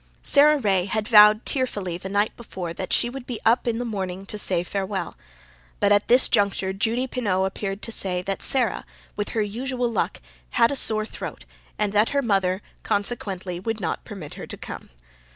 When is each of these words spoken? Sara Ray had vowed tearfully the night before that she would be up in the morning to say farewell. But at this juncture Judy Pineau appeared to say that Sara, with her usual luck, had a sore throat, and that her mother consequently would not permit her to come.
Sara 0.23 0.57
Ray 0.57 0.85
had 0.85 1.07
vowed 1.07 1.45
tearfully 1.45 1.95
the 1.95 2.09
night 2.09 2.35
before 2.35 2.73
that 2.73 2.91
she 2.91 3.07
would 3.07 3.27
be 3.27 3.39
up 3.45 3.67
in 3.67 3.77
the 3.77 3.85
morning 3.85 4.25
to 4.25 4.35
say 4.39 4.63
farewell. 4.63 5.15
But 5.79 5.91
at 5.91 6.07
this 6.07 6.27
juncture 6.27 6.73
Judy 6.73 7.05
Pineau 7.05 7.45
appeared 7.45 7.83
to 7.83 7.91
say 7.91 8.23
that 8.23 8.41
Sara, 8.41 8.83
with 9.15 9.29
her 9.37 9.43
usual 9.43 9.91
luck, 9.91 10.19
had 10.57 10.71
a 10.71 10.75
sore 10.75 11.05
throat, 11.05 11.45
and 11.77 11.93
that 11.93 12.09
her 12.09 12.23
mother 12.23 12.63
consequently 12.81 13.59
would 13.59 13.79
not 13.79 14.03
permit 14.03 14.33
her 14.33 14.47
to 14.47 14.57
come. 14.57 14.89